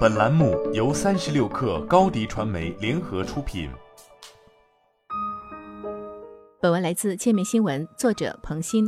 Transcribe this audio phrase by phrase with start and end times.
[0.00, 3.70] 本栏目由三十六氪高低传媒联合出品。
[6.60, 8.86] 本文来自界面新闻，作者彭鑫。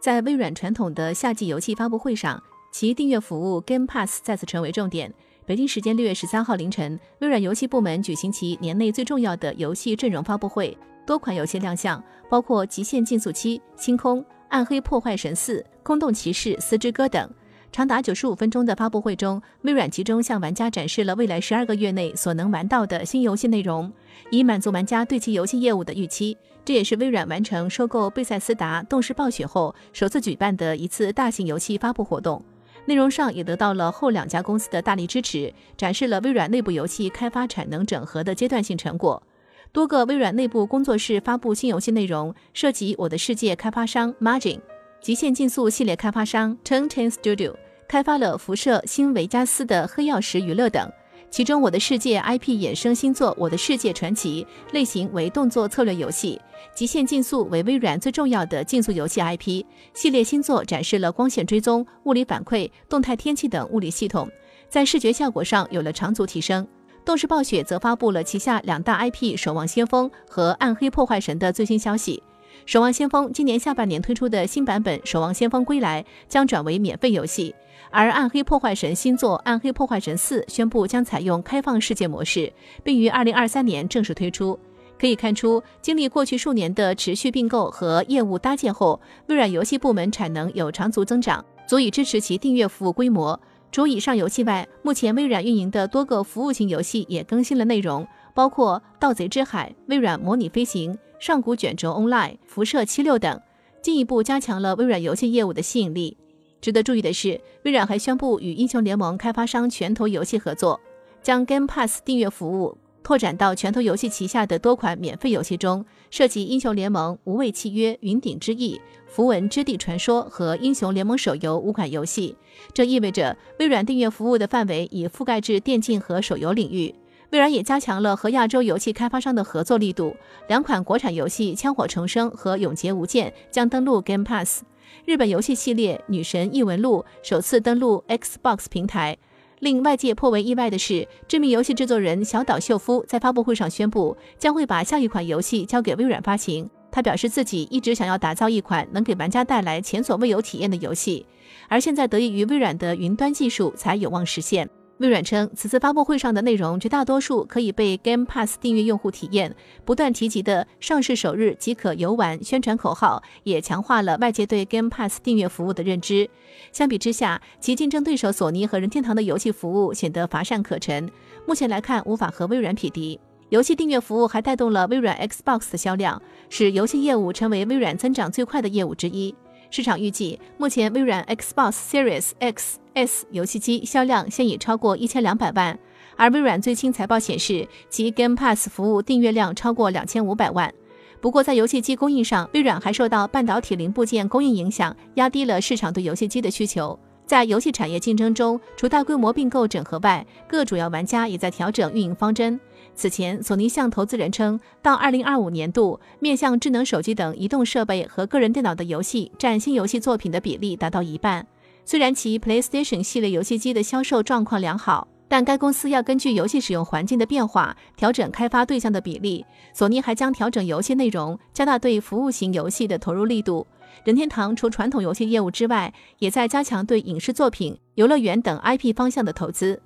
[0.00, 5.12] 在微软传统的夏季游戏发布会上，其订阅服务 Game Pass 再次成为重点。
[5.46, 10.76] 北京时间六月十三号凌晨，微软游戏部门举行其年内最重要的游戏阵容发布会，
[11.06, 17.30] 多款游戏亮相，包括《极限竞速七》、《星空》、《暗黑破坏神四》、《空洞骑士：四之歌》等。
[17.76, 23.92] 长达九十五分钟的发布会中，微软集中向玩家展示了未来十二个月内所能玩到的新游戏内容，
[24.30, 26.34] 以满足玩家对其游戏业务的预期。
[26.64, 32.42] 这也是微软完成收购贝塞斯达、动视暴雪后首次举办的一次大型游戏发布活动。
[32.86, 39.22] 内容上也得到了后两家公司的大力支持，展示了微软内部游戏开发产能整合的阶段性成果。
[39.70, 44.60] 多个微软内部工作室发布新游戏内容，涉及《我的世界》开发商 Margin、
[45.02, 47.54] 极限竞速系列开发商 Turn Ten Studio。
[47.88, 50.90] 开发了辐射、新维加斯的黑曜石娱乐等，
[51.30, 56.40] 其中《我的世界》IP 衍生新作《我的世界传奇》类型为动作策略游戏，
[56.76, 64.28] 《极限竞速》为微软最重要的竞速游戏 IP 系列新作，展示了光线追踪、物理反馈、动态天气等物理系统，
[64.68, 66.66] 在视觉效果上有了长足提升。
[67.04, 72.20] 动视暴雪则发布了旗下两大 IP《守望先锋》和《暗黑破坏神》的最新消息。
[72.64, 77.54] 《守望先锋》今年下半年推出的新版本《守望先锋归来》将转为免费游戏，
[77.90, 84.58] 而《暗黑破坏神》新作《暗黑破坏神四》宣布将采用开放世界模式，并于二零二三年正式推出。
[84.98, 93.38] 可以看出，经历过去数年的持续并购和业务搭建后，微软游戏部门产能有长足增长，足以支持其订阅服务规模。
[93.70, 100.96] 除以上游戏外，目前微软运营的多个服务型游戏也更新了内容，包括《盗贼之海》、微软模拟飞行。
[101.18, 103.40] 上古卷轴 Online、辐射七六等，
[103.82, 106.16] 进一步加强了微软游戏业务的吸引力。
[106.60, 110.80] 值得注意的是，微软还宣布与英雄联盟开发商拳头游戏合作，
[111.22, 122.36] 将 Game Pass 订阅服务拓展到拳头游戏旗下的多款免费游戏中，涉及英雄联盟、无畏契约、云顶之弈、符文之地传说和英雄联盟手游五款游戏。
[122.74, 126.92] 这意味着微软订阅服务的范围已覆盖至电竞和手游领域。
[127.30, 130.16] 微软也加强了和亚洲游戏开发商的合作力度，
[130.48, 134.62] 两款国产游戏《枪火重生》和《永劫无间》将登陆 Game Pass。
[135.04, 139.16] 日本游戏系列《女神异闻录》首次登陆 Xbox 平台。
[139.60, 146.68] 令外界颇为意外的是，知名游戏制作人小岛秀夫在发布会上宣布，将会把下一款游戏交给微软发行。
[146.92, 151.26] 他表示自己一直想要打造一款能给玩家带来前所未有体验的游戏，
[151.68, 154.68] 而现在得益于微软的云端技术，才有望实现。
[154.98, 159.54] 微软称，此次发布会上的内容绝大多数可以被 Game Pass 订阅用户体验。
[159.84, 166.30] 不断提及的上市首日即可游玩宣传口号，也强化了外界对 Game Pass 订阅服务的认知。
[166.72, 171.10] 相比之下，其竞争对手索尼和任天堂的游戏服务显得乏善可陈。
[171.46, 173.20] 目前来看，无法和微软匹敌。
[173.50, 179.34] 游戏订阅服务还带动了微软 Xbox 的销量，使游戏业务成为微软增长最快的业务之一。
[179.70, 185.78] 市场预计，目前微软 Xbox Series X、S 游戏机销量现已超过一千两百万，
[186.16, 190.72] 而微软最新财报显示，其 Game Pass 服务订阅量超过两千五百万。
[191.20, 196.98] 不过，在游戏机供应上，微软还受到半导体零部件供应影响，压低了市场对游戏机的需求。
[197.26, 202.60] 在游戏产业竞争中，除大规模并购整合外，各主要玩家也在调整运营方针。
[202.96, 211.46] 此前，索尼向投资人称，到二零二五年度，面向智能手机等移动设备和个人电脑的游戏占新游戏作品的比例达到一半。
[211.84, 219.44] 虽然其 PlayStation 系列游戏机的销售状况良好，但该公司要根据游戏使用环境的变化调整开发对象的比例。
[219.74, 223.66] 索尼还将调整游戏内容，加大对服务型游戏的投入力度。
[224.04, 229.82] 任天堂除传统游戏业务之外，也在加强对影视作品、游乐园等 IP 方向的投资。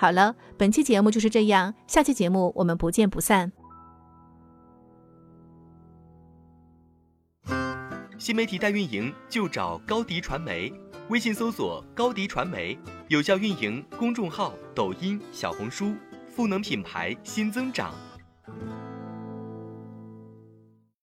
[0.00, 3.52] 好了，本期节目就是这样，下期节目我们不见不散。
[8.16, 10.72] 新媒体代运营就找高迪传媒，
[11.10, 12.78] 微信搜索高迪传媒，
[13.08, 15.94] 有效运营公众号、抖音、小红书，
[16.34, 17.92] 赋能品牌新增长。